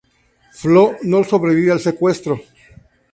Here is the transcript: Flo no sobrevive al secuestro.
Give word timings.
Flo 0.61 0.97
no 1.03 1.23
sobrevive 1.23 1.71
al 1.73 1.79
secuestro. 1.79 2.41